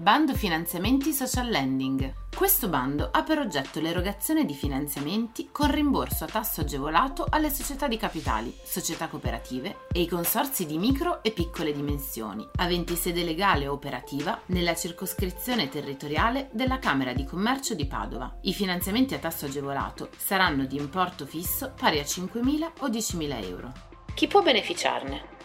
Bando 0.00 0.32
finanziamenti 0.32 1.12
social 1.12 1.50
lending. 1.50 2.28
Questo 2.34 2.70
bando 2.70 3.10
ha 3.12 3.22
per 3.22 3.38
oggetto 3.38 3.80
l'erogazione 3.80 4.46
di 4.46 4.54
finanziamenti 4.54 5.50
con 5.52 5.70
rimborso 5.70 6.24
a 6.24 6.26
tasso 6.26 6.62
agevolato 6.62 7.26
alle 7.28 7.50
società 7.50 7.86
di 7.86 7.98
capitali, 7.98 8.50
società 8.64 9.08
cooperative 9.08 9.80
e 9.92 10.00
i 10.00 10.08
consorzi 10.08 10.64
di 10.64 10.78
micro 10.78 11.22
e 11.22 11.32
piccole 11.32 11.74
dimensioni, 11.74 12.48
aventi 12.56 12.96
sede 12.96 13.24
legale 13.24 13.68
o 13.68 13.74
operativa 13.74 14.40
nella 14.46 14.74
circoscrizione 14.74 15.68
territoriale 15.68 16.48
della 16.50 16.78
Camera 16.78 17.12
di 17.12 17.26
Commercio 17.26 17.74
di 17.74 17.84
Padova. 17.84 18.38
I 18.40 18.54
finanziamenti 18.54 19.12
a 19.12 19.18
tasso 19.18 19.44
agevolato 19.44 20.08
saranno 20.16 20.64
di 20.64 20.78
importo 20.78 21.26
fisso 21.26 21.74
pari 21.78 21.98
a 21.98 22.04
5.000 22.04 22.70
o 22.78 22.88
10.000 22.88 23.44
euro. 23.44 23.72
Chi 24.14 24.26
può 24.26 24.40
beneficiarne? 24.40 25.39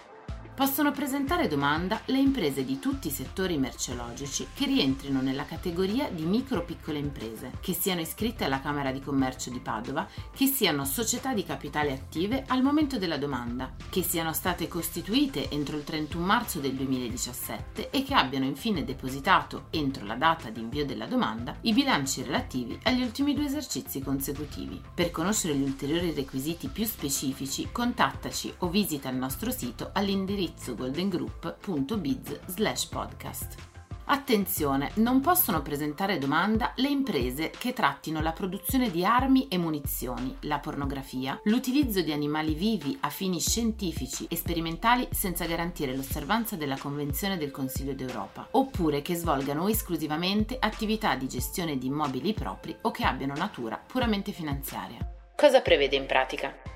Possono 0.55 0.93
presentare 0.93 1.49
domanda 1.49 1.99
le 2.05 2.17
imprese 2.17 2.63
di 2.63 2.79
tutti 2.79 3.09
i 3.09 3.11
settori 3.11 3.57
merceologici 3.57 4.47
che 4.53 4.63
rientrino 4.63 5.19
nella 5.19 5.43
categoria 5.43 6.09
di 6.09 6.23
micro-piccole 6.23 6.97
imprese, 6.97 7.51
che 7.59 7.73
siano 7.73 7.99
iscritte 7.99 8.45
alla 8.45 8.61
Camera 8.61 8.93
di 8.93 9.01
Commercio 9.01 9.49
di 9.49 9.59
Padova, 9.59 10.07
che 10.33 10.47
siano 10.47 10.85
società 10.85 11.33
di 11.33 11.43
capitale 11.43 11.91
attive 11.91 12.45
al 12.47 12.63
momento 12.63 12.97
della 12.97 13.17
domanda, 13.17 13.75
che 13.89 14.01
siano 14.01 14.31
state 14.31 14.69
costituite 14.69 15.49
entro 15.49 15.75
il 15.75 15.83
31 15.83 16.25
marzo 16.25 16.59
del 16.59 16.71
2017 16.71 17.89
e 17.89 18.03
che 18.03 18.13
abbiano 18.13 18.45
infine 18.45 18.85
depositato, 18.85 19.65
entro 19.71 20.05
la 20.05 20.15
data 20.15 20.49
di 20.49 20.61
invio 20.61 20.85
della 20.85 21.05
domanda, 21.05 21.53
i 21.61 21.73
bilanci 21.73 22.23
relativi 22.23 22.79
agli 22.83 23.01
ultimi 23.01 23.33
due 23.33 23.47
esercizi 23.47 24.01
consecutivi. 24.01 24.81
Per 24.93 25.11
conoscere 25.11 25.53
gli 25.55 25.63
ulteriori 25.63 26.13
requisiti 26.13 26.69
più 26.69 26.85
specifici, 26.85 27.67
contattaci 27.73 28.53
o 28.59 28.69
visita 28.69 29.09
il 29.09 29.17
nostro 29.17 29.51
sito 29.51 29.89
all'indirizzo 29.91 30.43
all'indirizzo 30.45 30.75
goldengroup.biz 30.75 32.39
slash 32.47 32.87
podcast. 32.87 33.73
Attenzione, 34.07 34.91
non 34.95 35.19
possono 35.19 35.63
presentare 35.63 36.19
domanda 36.19 36.73
le 36.75 36.89
imprese 36.89 37.49
che 37.49 37.73
trattino 37.73 38.21
la 38.21 38.33
produzione 38.33 38.91
di 38.91 39.03
armi 39.03 39.47
e 39.47 39.57
munizioni, 39.57 40.37
la 40.41 40.59
pornografia, 40.59 41.39
l'utilizzo 41.45 42.01
di 42.01 42.11
animali 42.11 42.53
vivi 42.53 42.95
a 43.01 43.09
fini 43.09 43.39
scientifici 43.39 44.27
e 44.29 44.35
sperimentali 44.35 45.07
senza 45.09 45.45
garantire 45.45 45.95
l'osservanza 45.95 46.55
della 46.55 46.77
Convenzione 46.77 47.37
del 47.37 47.49
Consiglio 47.49 47.95
d'Europa, 47.95 48.47
oppure 48.51 49.01
che 49.01 49.15
svolgano 49.15 49.67
esclusivamente 49.67 50.57
attività 50.59 51.15
di 51.15 51.27
gestione 51.27 51.79
di 51.79 51.87
immobili 51.87 52.33
propri 52.33 52.77
o 52.81 52.91
che 52.91 53.05
abbiano 53.05 53.33
natura 53.33 53.81
puramente 53.83 54.31
finanziaria. 54.31 54.99
Cosa 55.35 55.61
prevede 55.61 55.95
in 55.95 56.05
pratica? 56.05 56.74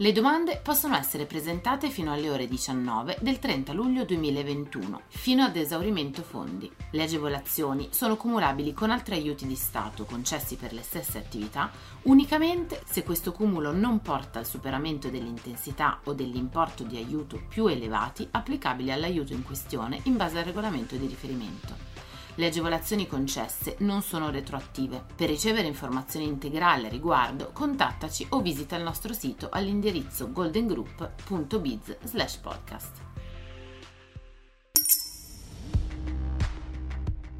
Le 0.00 0.12
domande 0.12 0.60
possono 0.62 0.94
essere 0.96 1.26
presentate 1.26 1.90
fino 1.90 2.12
alle 2.12 2.30
ore 2.30 2.46
19 2.46 3.16
del 3.20 3.40
30 3.40 3.72
luglio 3.72 4.04
2021, 4.04 5.00
fino 5.08 5.42
ad 5.42 5.56
esaurimento 5.56 6.22
fondi. 6.22 6.70
Le 6.92 7.02
agevolazioni 7.02 7.88
sono 7.90 8.16
cumulabili 8.16 8.72
con 8.72 8.92
altri 8.92 9.16
aiuti 9.16 9.44
di 9.44 9.56
Stato 9.56 10.04
concessi 10.04 10.54
per 10.54 10.72
le 10.72 10.82
stesse 10.82 11.18
attività 11.18 11.72
unicamente 12.02 12.80
se 12.86 13.02
questo 13.02 13.32
cumulo 13.32 13.72
non 13.72 14.00
porta 14.00 14.38
al 14.38 14.46
superamento 14.46 15.08
dell'intensità 15.08 15.98
o 16.04 16.12
dell'importo 16.12 16.84
di 16.84 16.96
aiuto 16.96 17.42
più 17.48 17.66
elevati 17.66 18.28
applicabili 18.30 18.92
all'aiuto 18.92 19.32
in 19.32 19.42
questione 19.42 19.98
in 20.04 20.16
base 20.16 20.38
al 20.38 20.44
regolamento 20.44 20.94
di 20.94 21.08
riferimento. 21.08 21.97
Le 22.38 22.46
agevolazioni 22.46 23.08
concesse 23.08 23.74
non 23.80 24.00
sono 24.00 24.30
retroattive. 24.30 25.04
Per 25.16 25.28
ricevere 25.28 25.66
informazioni 25.66 26.24
integrali 26.24 26.86
a 26.86 26.88
riguardo, 26.88 27.50
contattaci 27.52 28.28
o 28.30 28.40
visita 28.40 28.76
il 28.76 28.84
nostro 28.84 29.12
sito 29.12 29.48
all'indirizzo 29.50 30.30
goldengroup.biz 30.30 31.96
podcast. 32.40 32.92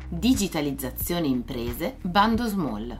Digitalizzazione 0.08 1.28
imprese, 1.28 1.98
bando 2.00 2.48
small. 2.48 2.96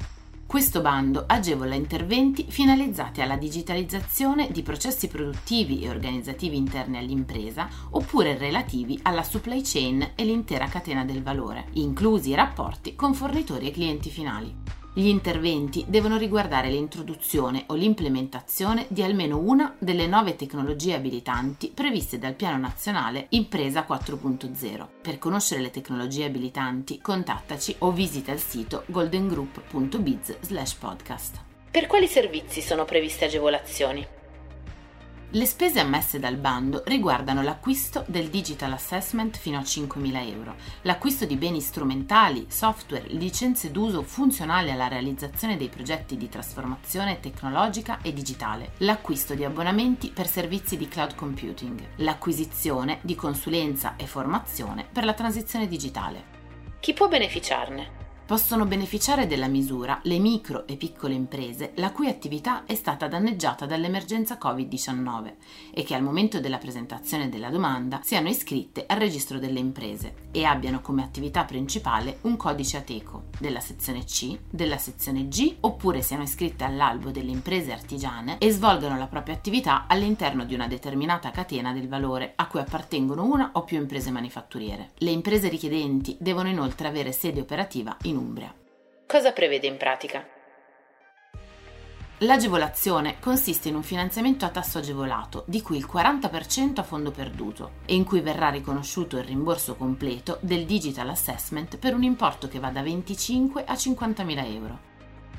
Questo 0.49 0.81
bando 0.81 1.25
agevola 1.27 1.75
interventi 1.75 2.47
finalizzati 2.49 3.21
alla 3.21 3.37
digitalizzazione 3.37 4.51
di 4.51 4.63
processi 4.63 5.07
produttivi 5.07 5.83
e 5.83 5.91
organizzativi 5.91 6.57
interni 6.57 6.97
all'impresa 6.97 7.69
oppure 7.91 8.39
relativi 8.39 8.99
alla 9.03 9.23
supply 9.23 9.61
chain 9.63 10.13
e 10.15 10.25
l'intera 10.25 10.67
catena 10.67 11.05
del 11.05 11.23
valore, 11.23 11.67
inclusi 11.73 12.31
i 12.31 12.35
rapporti 12.35 12.95
con 12.95 13.13
fornitori 13.13 13.69
e 13.69 13.73
clienti 13.73 14.09
finali. 14.09 14.68
Gli 14.99 15.07
interventi 15.07 15.85
devono 15.87 16.17
riguardare 16.17 16.71
l'introduzione 16.71 17.63
o 17.69 17.75
l'implementazione 17.75 18.87
di 18.89 19.05
almeno 19.05 19.39
una 19.39 19.77
delle 19.79 20.09
nove 20.09 20.35
tecnologie 20.35 20.95
abilitanti 20.95 21.71
previste 21.73 22.19
dal 22.19 22.35
Piano 22.35 22.59
Nazionale 22.59 23.27
Impresa 23.29 23.87
4.0. 23.89 24.89
Per 25.01 25.19
conoscere 25.19 25.61
le 25.61 25.71
tecnologie 25.71 26.25
abilitanti, 26.25 27.01
contattaci 27.01 27.77
o 27.79 27.93
visita 27.93 28.33
il 28.33 28.41
sito 28.41 28.83
goldengroup.biz/podcast. 28.87 31.37
Per 31.71 31.87
quali 31.87 32.09
servizi 32.09 32.61
sono 32.61 32.85
previste 32.85 33.27
agevolazioni? 33.27 34.05
Le 35.33 35.45
spese 35.45 35.79
ammesse 35.79 36.19
dal 36.19 36.37
bando 36.37 36.83
riguardano 36.87 37.43
l'acquisto 37.43 38.03
del 38.09 38.31
digital 38.31 38.73
assessment 38.73 39.37
fino 39.37 39.59
a 39.59 39.61
5.000 39.61 40.27
euro, 40.33 40.55
l'acquisto 40.83 41.27
di 41.27 41.37
beni 41.37 41.61
strumentali, 41.61 42.47
software, 42.49 43.09
licenze 43.09 43.71
d'uso 43.71 44.01
funzionali 44.03 44.71
alla 44.71 44.89
realizzazione 44.89 45.59
dei 45.59 45.69
progetti 45.69 46.17
di 46.17 46.31
trasformazione 46.31 47.21
tecnologica 47.21 47.99
e 48.01 48.15
digitale, 48.15 48.71
l'acquisto 48.79 49.35
di 49.35 49.45
abbonamenti 49.45 50.09
per 50.09 50.27
servizi 50.27 50.79
di 50.79 50.89
cloud 50.89 51.15
computing, 51.15 51.79
l'acquisizione 51.97 53.01
di 53.03 53.15
consulenza 53.15 53.97
e 53.97 54.07
formazione 54.07 54.87
per 54.91 55.05
la 55.05 55.13
transizione 55.13 55.69
digitale. 55.69 56.37
Chi 56.81 56.95
può 56.95 57.07
beneficiarne? 57.07 57.98
Possono 58.29 58.67
beneficiare 58.67 59.27
della 59.27 59.47
misura 59.47 60.01
le 60.03 60.19
micro 60.19 60.67
e 60.67 60.77
piccole 60.77 61.15
imprese 61.15 61.73
la 61.77 61.93
cui 61.93 62.09
attività 62.09 62.67
è 62.67 62.75
stata 62.75 63.09
danneggiata 63.09 63.65
dall'emergenza 63.65 64.37
Covid-19 64.39 65.33
e 65.73 65.83
che 65.83 65.95
al 65.95 66.03
momento 66.03 66.39
della 66.39 66.59
presentazione 66.59 67.31
della 67.31 67.49
domanda 67.49 68.01
siano 68.03 68.29
iscritte 68.29 68.85
al 68.87 68.99
registro 68.99 69.39
delle 69.39 69.61
imprese 69.61 70.27
e 70.31 70.45
abbiano 70.45 70.83
come 70.83 71.03
attività 71.03 71.45
principale 71.45 72.19
un 72.25 72.37
codice 72.37 72.77
ATECO 72.77 73.29
della 73.39 73.61
sezione 73.61 74.05
C, 74.05 74.39
della 74.51 74.77
sezione 74.77 75.29
G 75.29 75.57
oppure 75.61 76.03
siano 76.03 76.25
iscritte 76.25 76.65
all'albo 76.65 77.11
delle 77.11 77.31
imprese 77.31 77.73
artigiane 77.73 78.37
e 78.37 78.51
svolgano 78.51 78.99
la 78.99 79.07
propria 79.07 79.37
attività 79.37 79.87
all'interno 79.87 80.45
di 80.45 80.53
una 80.53 80.69
determinata 80.69 81.31
catena 81.31 81.73
del 81.73 81.89
valore 81.89 82.35
a 82.37 82.47
cui 82.47 82.61
appartengono 82.61 83.25
una 83.25 83.53
o 83.55 83.65
più 83.65 83.79
imprese 83.79 84.11
manifatturiere. 84.11 84.91
Le 84.99 85.13
imprese 85.13 85.49
richiedenti 85.49 86.15
devono 86.21 86.51
inoltre 86.51 86.89
avere 86.89 87.13
sede 87.13 87.41
operativa 87.41 87.97
in 88.03 88.17
Umbria. 88.19 88.55
Cosa 89.07 89.33
prevede 89.33 89.67
in 89.67 89.77
pratica? 89.77 90.27
L'agevolazione 92.23 93.21
consiste 93.21 93.69
in 93.69 93.77
un 93.77 93.85
finanziamento 93.85 94.45
a 94.45 94.49
tasso 94.49 94.79
agevolato, 94.79 95.45
di 95.47 95.63
cui 95.63 95.77
il 95.77 95.89
40% 95.91 96.81
a 96.81 96.83
fondo 96.83 97.13
perduto, 97.13 97.75
e 97.87 97.95
in 97.95 98.03
cui 98.03 98.21
verrà 98.21 98.49
riconosciuto 98.49 99.17
il 99.19 99.25
rimborso 99.25 99.77
completo 99.77 100.39
del 100.41 100.67
digital 100.67 101.09
assessment 101.11 101.79
per 101.79 101.95
un 101.95 102.03
importo 102.03 102.49
che 102.49 102.59
va 102.59 102.71
da 102.71 102.83
25 102.83 103.65
a 103.65 103.75
50.000 103.75 104.53
euro. 104.53 104.88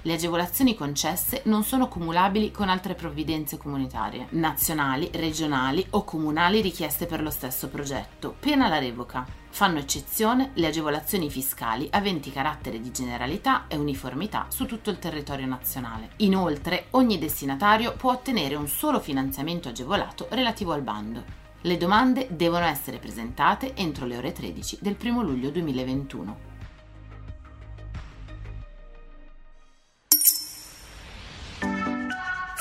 Le 0.04 0.14
agevolazioni 0.14 0.76
concesse 0.76 1.42
non 1.46 1.64
sono 1.64 1.90
cumulabili 1.90 2.52
con 2.52 2.70
altre 2.70 2.96
provvidenze 2.96 3.58
comunitarie, 3.58 4.28
nazionali, 4.30 5.10
regionali 5.14 5.86
o 5.90 6.06
comunali 6.06 6.62
richieste 6.62 7.06
per 7.06 7.22
lo 7.22 7.30
stesso 7.30 7.68
progetto, 7.68 8.34
pena 8.40 8.70
la 8.70 8.80
revoca. 8.80 9.26
Fanno 9.50 9.80
eccezione 9.80 10.52
le 10.54 10.68
agevolazioni 10.68 11.30
fiscali 11.30 11.90
aventi 11.92 12.32
carattere 12.32 12.80
di 12.80 12.92
generalità 12.92 13.66
e 13.68 13.76
uniformità 13.76 14.46
su 14.48 14.66
tutto 14.66 14.90
il 14.90 15.00
territorio 15.00 15.48
nazionale. 15.48 16.12
Inoltre, 16.18 16.86
ogni 16.92 17.20
destinatario 17.20 17.94
può 17.98 18.14
ottenere 18.14 18.56
un 18.56 18.70
solo 18.70 19.02
finanziamento 19.02 19.68
agevolato 19.68 20.28
relativo 20.30 20.72
al 20.72 20.82
bando. 20.82 21.24
Le 21.62 21.76
domande 21.76 22.28
devono 22.30 22.64
essere 22.64 23.00
presentate 23.00 23.76
entro 23.76 24.06
le 24.06 24.16
ore 24.16 24.32
13 24.32 24.78
del 24.80 24.96
1 24.98 25.22
luglio 25.22 25.50
2021. 25.50 26.49